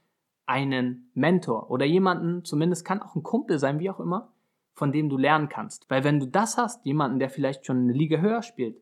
einen 0.45 1.11
Mentor 1.15 1.71
oder 1.71 1.87
jemanden, 1.87 2.45
zumindest 2.45 2.85
kann 2.85 3.01
auch 3.01 3.15
ein 3.15 3.23
Kumpel 3.23 3.59
sein, 3.59 3.79
wie 3.79 3.89
auch 3.89 4.01
immer, 4.01 4.34
von 4.75 4.93
dem 4.93 5.09
du 5.09 5.17
lernen 5.17 5.49
kannst. 5.49 5.89
Weil 5.89 6.05
wenn 6.05 6.21
du 6.21 6.27
das 6.27 6.59
hast, 6.59 6.85
jemanden, 6.85 7.19
der 7.19 7.31
vielleicht 7.31 7.65
schon 7.65 7.79
eine 7.79 7.93
Liga 7.93 8.19
höher 8.19 8.43
spielt, 8.43 8.77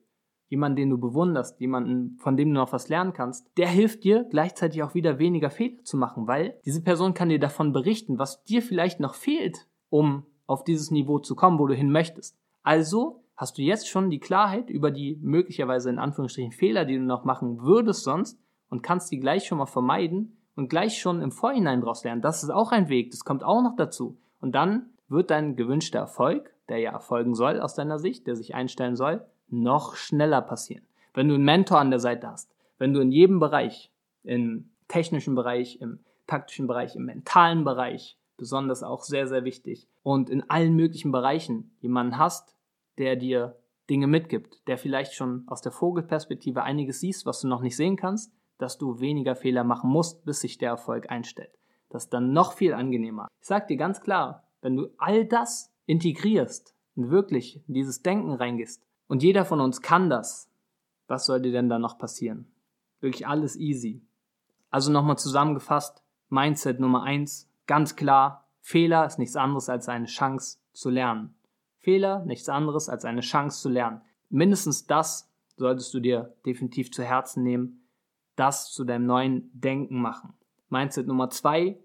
jemanden, 0.48 0.76
den 0.76 0.90
du 0.90 0.98
bewunderst, 0.98 1.60
jemanden, 1.60 2.18
von 2.18 2.36
dem 2.36 2.48
du 2.48 2.60
noch 2.60 2.72
was 2.72 2.88
lernen 2.88 3.14
kannst, 3.14 3.50
der 3.56 3.68
hilft 3.68 4.04
dir 4.04 4.26
gleichzeitig 4.28 4.82
auch 4.82 4.94
wieder 4.94 5.18
weniger 5.18 5.48
Fehler 5.48 5.82
zu 5.84 5.96
machen, 5.96 6.26
weil 6.26 6.58
diese 6.66 6.82
Person 6.82 7.14
kann 7.14 7.30
dir 7.30 7.38
davon 7.38 7.72
berichten, 7.72 8.18
was 8.18 8.44
dir 8.44 8.60
vielleicht 8.60 9.00
noch 9.00 9.14
fehlt, 9.14 9.66
um 9.88 10.26
auf 10.46 10.64
dieses 10.64 10.90
Niveau 10.90 11.18
zu 11.18 11.34
kommen, 11.34 11.58
wo 11.58 11.66
du 11.66 11.74
hin 11.74 11.90
möchtest. 11.90 12.38
Also 12.62 13.24
hast 13.34 13.56
du 13.56 13.62
jetzt 13.62 13.88
schon 13.88 14.10
die 14.10 14.20
Klarheit 14.20 14.68
über 14.68 14.90
die 14.90 15.18
möglicherweise 15.22 15.88
in 15.88 15.98
Anführungsstrichen 15.98 16.52
Fehler, 16.52 16.84
die 16.84 16.96
du 16.96 17.02
noch 17.02 17.24
machen 17.24 17.62
würdest 17.62 18.04
sonst 18.04 18.38
und 18.68 18.82
kannst 18.82 19.10
die 19.10 19.20
gleich 19.20 19.46
schon 19.46 19.58
mal 19.58 19.66
vermeiden 19.66 20.36
und 20.54 20.68
gleich 20.68 20.98
schon 20.98 21.22
im 21.22 21.32
Vorhinein 21.32 21.80
daraus 21.80 22.04
lernen. 22.04 22.20
Das 22.20 22.42
ist 22.42 22.50
auch 22.50 22.72
ein 22.72 22.88
Weg, 22.88 23.10
das 23.10 23.24
kommt 23.24 23.42
auch 23.42 23.62
noch 23.62 23.74
dazu. 23.76 24.18
Und 24.38 24.54
dann 24.54 24.91
wird 25.08 25.30
dein 25.30 25.56
gewünschter 25.56 25.98
Erfolg, 26.00 26.54
der 26.68 26.78
ja 26.78 26.92
erfolgen 26.92 27.34
soll 27.34 27.60
aus 27.60 27.74
deiner 27.74 27.98
Sicht, 27.98 28.26
der 28.26 28.36
sich 28.36 28.54
einstellen 28.54 28.96
soll, 28.96 29.24
noch 29.48 29.96
schneller 29.96 30.40
passieren. 30.40 30.84
Wenn 31.14 31.28
du 31.28 31.34
einen 31.34 31.44
Mentor 31.44 31.78
an 31.78 31.90
der 31.90 32.00
Seite 32.00 32.28
hast, 32.28 32.54
wenn 32.78 32.94
du 32.94 33.00
in 33.00 33.12
jedem 33.12 33.38
Bereich, 33.38 33.90
im 34.24 34.70
technischen 34.88 35.34
Bereich, 35.34 35.80
im 35.80 36.00
taktischen 36.26 36.66
Bereich, 36.66 36.96
im 36.96 37.04
mentalen 37.04 37.64
Bereich, 37.64 38.16
besonders 38.36 38.82
auch 38.82 39.02
sehr, 39.02 39.26
sehr 39.26 39.44
wichtig, 39.44 39.88
und 40.02 40.30
in 40.30 40.48
allen 40.48 40.74
möglichen 40.74 41.12
Bereichen 41.12 41.76
jemanden 41.80 42.18
hast, 42.18 42.56
der 42.98 43.16
dir 43.16 43.56
Dinge 43.90 44.06
mitgibt, 44.06 44.66
der 44.68 44.78
vielleicht 44.78 45.14
schon 45.14 45.44
aus 45.46 45.60
der 45.60 45.72
Vogelperspektive 45.72 46.62
einiges 46.62 47.00
siehst, 47.00 47.26
was 47.26 47.40
du 47.40 47.48
noch 47.48 47.60
nicht 47.60 47.76
sehen 47.76 47.96
kannst, 47.96 48.32
dass 48.58 48.78
du 48.78 49.00
weniger 49.00 49.34
Fehler 49.34 49.64
machen 49.64 49.90
musst, 49.90 50.24
bis 50.24 50.40
sich 50.40 50.56
der 50.56 50.70
Erfolg 50.70 51.10
einstellt. 51.10 51.58
Das 51.90 52.04
ist 52.04 52.14
dann 52.14 52.32
noch 52.32 52.54
viel 52.54 52.72
angenehmer. 52.72 53.28
Ich 53.40 53.48
sag 53.48 53.66
dir 53.68 53.76
ganz 53.76 54.00
klar, 54.00 54.44
wenn 54.62 54.76
du 54.76 54.88
all 54.96 55.26
das 55.26 55.70
integrierst 55.86 56.74
und 56.96 57.10
wirklich 57.10 57.60
in 57.68 57.74
dieses 57.74 58.02
Denken 58.02 58.32
reingehst, 58.32 58.82
und 59.08 59.22
jeder 59.22 59.44
von 59.44 59.60
uns 59.60 59.82
kann 59.82 60.08
das, 60.08 60.50
was 61.06 61.26
soll 61.26 61.42
dir 61.42 61.52
denn 61.52 61.68
da 61.68 61.78
noch 61.78 61.98
passieren? 61.98 62.46
Wirklich 63.00 63.26
alles 63.26 63.56
easy. 63.56 64.00
Also 64.70 64.90
nochmal 64.90 65.18
zusammengefasst, 65.18 66.02
Mindset 66.30 66.80
Nummer 66.80 67.02
eins, 67.02 67.50
ganz 67.66 67.94
klar, 67.94 68.48
Fehler 68.62 69.04
ist 69.04 69.18
nichts 69.18 69.36
anderes 69.36 69.68
als 69.68 69.90
eine 69.90 70.06
Chance 70.06 70.58
zu 70.72 70.88
lernen. 70.88 71.34
Fehler 71.80 72.24
nichts 72.24 72.48
anderes 72.48 72.88
als 72.88 73.04
eine 73.04 73.20
Chance 73.20 73.60
zu 73.60 73.68
lernen. 73.68 74.00
Mindestens 74.30 74.86
das 74.86 75.30
solltest 75.56 75.92
du 75.92 76.00
dir 76.00 76.34
definitiv 76.46 76.90
zu 76.90 77.02
Herzen 77.02 77.42
nehmen, 77.42 77.86
das 78.36 78.72
zu 78.72 78.84
deinem 78.84 79.04
neuen 79.04 79.50
Denken 79.52 80.00
machen. 80.00 80.32
Mindset 80.70 81.06
Nummer 81.06 81.28
zwei, 81.28 81.78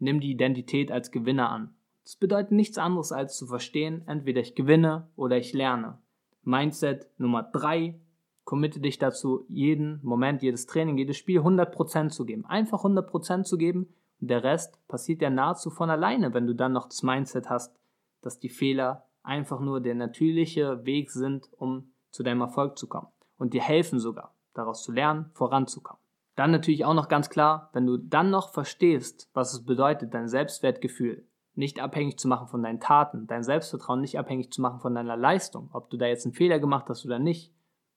nimm 0.00 0.20
die 0.20 0.32
Identität 0.32 0.92
als 0.92 1.10
Gewinner 1.10 1.48
an. 1.48 1.74
Das 2.04 2.16
bedeutet 2.16 2.52
nichts 2.52 2.76
anderes 2.76 3.12
als 3.12 3.36
zu 3.36 3.46
verstehen, 3.46 4.02
entweder 4.06 4.42
ich 4.42 4.54
gewinne 4.54 5.08
oder 5.16 5.38
ich 5.38 5.54
lerne. 5.54 5.98
Mindset 6.42 7.08
Nummer 7.18 7.42
drei, 7.42 7.98
committe 8.44 8.78
dich 8.78 8.98
dazu, 8.98 9.46
jeden 9.48 10.00
Moment, 10.02 10.42
jedes 10.42 10.66
Training, 10.66 10.98
jedes 10.98 11.16
Spiel 11.16 11.40
100% 11.40 12.10
zu 12.10 12.26
geben. 12.26 12.44
Einfach 12.44 12.84
100% 12.84 13.44
zu 13.44 13.56
geben 13.56 13.88
und 14.20 14.28
der 14.28 14.44
Rest 14.44 14.86
passiert 14.86 15.22
ja 15.22 15.30
nahezu 15.30 15.70
von 15.70 15.88
alleine, 15.88 16.34
wenn 16.34 16.46
du 16.46 16.54
dann 16.54 16.72
noch 16.72 16.86
das 16.86 17.02
Mindset 17.02 17.48
hast, 17.48 17.74
dass 18.20 18.38
die 18.38 18.50
Fehler 18.50 19.06
einfach 19.22 19.60
nur 19.60 19.80
der 19.80 19.94
natürliche 19.94 20.84
Weg 20.84 21.10
sind, 21.10 21.48
um 21.56 21.92
zu 22.10 22.22
deinem 22.22 22.42
Erfolg 22.42 22.76
zu 22.76 22.86
kommen 22.86 23.08
und 23.38 23.54
dir 23.54 23.62
helfen 23.62 23.98
sogar, 23.98 24.34
daraus 24.52 24.84
zu 24.84 24.92
lernen, 24.92 25.30
voranzukommen. 25.32 26.00
Dann 26.36 26.50
natürlich 26.50 26.84
auch 26.84 26.94
noch 26.94 27.08
ganz 27.08 27.30
klar, 27.30 27.70
wenn 27.72 27.86
du 27.86 27.96
dann 27.96 28.30
noch 28.30 28.52
verstehst, 28.52 29.30
was 29.32 29.54
es 29.54 29.64
bedeutet, 29.64 30.12
dein 30.12 30.28
Selbstwertgefühl 30.28 31.26
nicht 31.54 31.80
abhängig 31.80 32.18
zu 32.18 32.28
machen 32.28 32.48
von 32.48 32.62
deinen 32.62 32.80
Taten, 32.80 33.26
dein 33.26 33.44
Selbstvertrauen 33.44 34.00
nicht 34.00 34.18
abhängig 34.18 34.52
zu 34.52 34.60
machen 34.60 34.80
von 34.80 34.94
deiner 34.94 35.16
Leistung, 35.16 35.70
ob 35.72 35.90
du 35.90 35.96
da 35.96 36.06
jetzt 36.06 36.26
einen 36.26 36.34
Fehler 36.34 36.58
gemacht 36.58 36.88
hast 36.88 37.04
oder 37.04 37.18
nicht, 37.18 37.52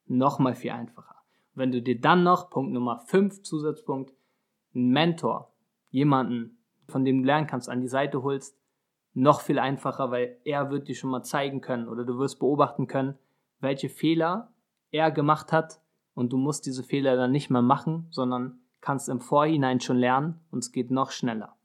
nochmal 0.05 0.55
viel 0.55 0.71
einfacher. 0.71 1.15
wenn 1.53 1.71
du 1.71 1.81
dir 1.81 1.99
dann 1.99 2.21
noch, 2.21 2.51
Punkt 2.51 2.71
Nummer 2.71 2.99
5, 2.99 3.41
Zusatzpunkt, 3.41 4.13
einen 4.75 4.91
Mentor, 4.91 5.51
jemanden, 5.89 6.59
von 6.87 7.03
dem 7.03 7.21
du 7.21 7.25
lernen 7.25 7.47
kannst, 7.47 7.67
an 7.67 7.81
die 7.81 7.87
Seite 7.87 8.21
holst, 8.21 8.55
noch 9.15 9.41
viel 9.41 9.57
einfacher, 9.57 10.11
weil 10.11 10.37
er 10.43 10.69
wird 10.69 10.87
dir 10.87 10.93
schon 10.93 11.09
mal 11.09 11.23
zeigen 11.23 11.59
können 11.61 11.87
oder 11.87 12.05
du 12.05 12.19
wirst 12.19 12.37
beobachten 12.37 12.85
können, 12.85 13.17
welche 13.59 13.89
Fehler 13.89 14.53
er 14.91 15.09
gemacht 15.09 15.51
hat 15.51 15.81
und 16.13 16.31
du 16.31 16.37
musst 16.37 16.67
diese 16.67 16.83
Fehler 16.83 17.15
dann 17.15 17.31
nicht 17.31 17.49
mehr 17.49 17.63
machen, 17.63 18.05
sondern 18.11 18.59
kannst 18.79 19.09
im 19.09 19.19
Vorhinein 19.19 19.79
schon 19.79 19.97
lernen 19.97 20.39
und 20.51 20.59
es 20.59 20.71
geht 20.71 20.91
noch 20.91 21.09
schneller. 21.09 21.56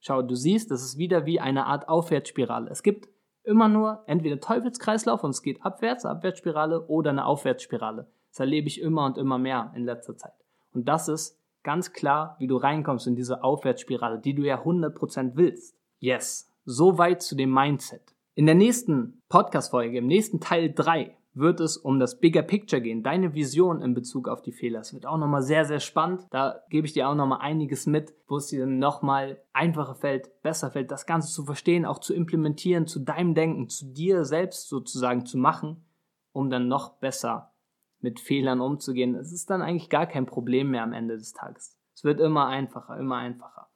Schau, 0.00 0.22
du 0.22 0.34
siehst, 0.34 0.70
das 0.70 0.82
ist 0.82 0.98
wieder 0.98 1.26
wie 1.26 1.40
eine 1.40 1.66
Art 1.66 1.88
Aufwärtsspirale. 1.88 2.70
Es 2.70 2.82
gibt 2.82 3.08
immer 3.44 3.68
nur 3.68 4.02
entweder 4.06 4.40
Teufelskreislauf 4.40 5.22
und 5.22 5.30
es 5.30 5.42
geht 5.42 5.64
abwärts, 5.64 6.06
Abwärtsspirale 6.06 6.86
oder 6.86 7.10
eine 7.10 7.26
Aufwärtsspirale. 7.26 8.06
Das 8.30 8.40
erlebe 8.40 8.68
ich 8.68 8.80
immer 8.80 9.04
und 9.04 9.18
immer 9.18 9.38
mehr 9.38 9.72
in 9.74 9.84
letzter 9.84 10.16
Zeit. 10.16 10.32
Und 10.72 10.88
das 10.88 11.08
ist 11.08 11.38
ganz 11.62 11.92
klar, 11.92 12.36
wie 12.38 12.46
du 12.46 12.56
reinkommst 12.56 13.06
in 13.06 13.16
diese 13.16 13.44
Aufwärtsspirale, 13.44 14.18
die 14.18 14.34
du 14.34 14.42
ja 14.42 14.62
100% 14.62 15.32
willst. 15.34 15.76
Yes, 15.98 16.50
soweit 16.64 17.22
zu 17.22 17.36
dem 17.36 17.52
Mindset. 17.52 18.14
In 18.34 18.46
der 18.46 18.54
nächsten 18.54 19.20
Podcast-Folge, 19.28 19.98
im 19.98 20.06
nächsten 20.06 20.40
Teil 20.40 20.72
3, 20.72 21.14
wird 21.32 21.60
es 21.60 21.76
um 21.76 22.00
das 22.00 22.18
Bigger 22.18 22.42
Picture 22.42 22.82
gehen, 22.82 23.02
deine 23.02 23.34
Vision 23.34 23.82
in 23.82 23.94
Bezug 23.94 24.28
auf 24.28 24.42
die 24.42 24.52
Fehler. 24.52 24.80
Es 24.80 24.92
wird 24.92 25.06
auch 25.06 25.16
nochmal 25.16 25.42
sehr, 25.42 25.64
sehr 25.64 25.80
spannend. 25.80 26.26
Da 26.30 26.60
gebe 26.70 26.86
ich 26.86 26.92
dir 26.92 27.08
auch 27.08 27.14
nochmal 27.14 27.40
einiges 27.40 27.86
mit, 27.86 28.14
wo 28.26 28.36
es 28.36 28.48
dir 28.48 28.66
nochmal 28.66 29.40
einfacher 29.52 29.94
fällt, 29.94 30.42
besser 30.42 30.70
fällt, 30.70 30.90
das 30.90 31.06
Ganze 31.06 31.32
zu 31.32 31.44
verstehen, 31.44 31.86
auch 31.86 31.98
zu 31.98 32.14
implementieren, 32.14 32.86
zu 32.86 33.00
deinem 33.00 33.34
Denken, 33.34 33.68
zu 33.68 33.92
dir 33.92 34.24
selbst 34.24 34.68
sozusagen 34.68 35.24
zu 35.24 35.38
machen, 35.38 35.84
um 36.32 36.50
dann 36.50 36.68
noch 36.68 36.98
besser 36.98 37.52
mit 38.00 38.18
Fehlern 38.18 38.60
umzugehen. 38.60 39.14
Es 39.14 39.32
ist 39.32 39.50
dann 39.50 39.62
eigentlich 39.62 39.90
gar 39.90 40.06
kein 40.06 40.26
Problem 40.26 40.70
mehr 40.70 40.82
am 40.82 40.92
Ende 40.92 41.16
des 41.16 41.32
Tages. 41.32 41.78
Es 41.94 42.02
wird 42.02 42.18
immer 42.18 42.46
einfacher, 42.46 42.98
immer 42.98 43.16
einfacher. 43.16 43.68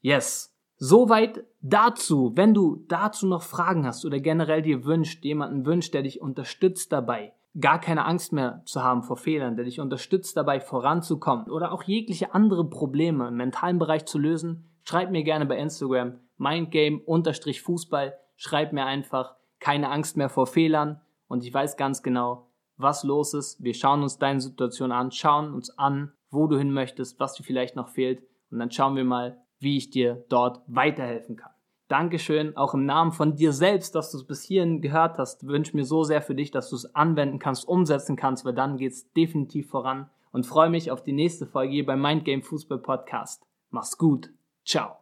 Yes. 0.00 0.54
Soweit 0.80 1.44
dazu. 1.60 2.32
Wenn 2.36 2.54
du 2.54 2.84
dazu 2.86 3.26
noch 3.26 3.42
Fragen 3.42 3.84
hast 3.84 4.04
oder 4.04 4.20
generell 4.20 4.62
dir 4.62 4.84
wünscht, 4.84 5.24
jemanden 5.24 5.66
wünscht, 5.66 5.92
der 5.92 6.02
dich 6.02 6.20
unterstützt 6.20 6.92
dabei, 6.92 7.32
gar 7.58 7.80
keine 7.80 8.04
Angst 8.04 8.32
mehr 8.32 8.62
zu 8.64 8.84
haben 8.84 9.02
vor 9.02 9.16
Fehlern, 9.16 9.56
der 9.56 9.64
dich 9.64 9.80
unterstützt 9.80 10.36
dabei 10.36 10.60
voranzukommen 10.60 11.50
oder 11.50 11.72
auch 11.72 11.82
jegliche 11.82 12.32
andere 12.32 12.68
Probleme 12.68 13.26
im 13.26 13.36
mentalen 13.36 13.80
Bereich 13.80 14.06
zu 14.06 14.18
lösen, 14.18 14.70
schreib 14.84 15.10
mir 15.10 15.24
gerne 15.24 15.46
bei 15.46 15.58
Instagram 15.58 16.20
mindgame-fußball, 16.36 18.14
schreib 18.36 18.72
mir 18.72 18.86
einfach 18.86 19.34
keine 19.58 19.90
Angst 19.90 20.16
mehr 20.16 20.28
vor 20.28 20.46
Fehlern 20.46 21.00
und 21.26 21.42
ich 21.44 21.52
weiß 21.52 21.76
ganz 21.76 22.04
genau, 22.04 22.52
was 22.76 23.02
los 23.02 23.34
ist. 23.34 23.60
Wir 23.60 23.74
schauen 23.74 24.04
uns 24.04 24.18
deine 24.18 24.40
Situation 24.40 24.92
an, 24.92 25.10
schauen 25.10 25.52
uns 25.52 25.76
an, 25.76 26.12
wo 26.30 26.46
du 26.46 26.56
hin 26.56 26.70
möchtest, 26.70 27.18
was 27.18 27.34
dir 27.34 27.42
vielleicht 27.42 27.74
noch 27.74 27.88
fehlt. 27.88 28.22
Und 28.52 28.60
dann 28.60 28.70
schauen 28.70 28.94
wir 28.94 29.04
mal, 29.04 29.42
wie 29.60 29.76
ich 29.76 29.90
dir 29.90 30.24
dort 30.28 30.62
weiterhelfen 30.66 31.36
kann. 31.36 31.50
Dankeschön, 31.88 32.54
auch 32.54 32.74
im 32.74 32.84
Namen 32.84 33.12
von 33.12 33.34
dir 33.34 33.52
selbst, 33.52 33.94
dass 33.94 34.10
du 34.10 34.18
es 34.18 34.26
bis 34.26 34.42
hierhin 34.42 34.82
gehört 34.82 35.16
hast. 35.16 35.46
Wünsche 35.46 35.74
mir 35.74 35.84
so 35.84 36.04
sehr 36.04 36.20
für 36.20 36.34
dich, 36.34 36.50
dass 36.50 36.68
du 36.68 36.76
es 36.76 36.94
anwenden 36.94 37.38
kannst, 37.38 37.66
umsetzen 37.66 38.14
kannst, 38.14 38.44
weil 38.44 38.52
dann 38.52 38.76
geht 38.76 38.92
es 38.92 39.12
definitiv 39.14 39.70
voran. 39.70 40.10
Und 40.30 40.44
freue 40.44 40.68
mich 40.68 40.90
auf 40.90 41.02
die 41.02 41.14
nächste 41.14 41.46
Folge 41.46 41.72
hier 41.72 41.86
beim 41.86 42.02
Mindgame 42.02 42.42
Fußball 42.42 42.78
Podcast. 42.78 43.46
Mach's 43.70 43.96
gut. 43.96 44.30
Ciao. 44.66 44.98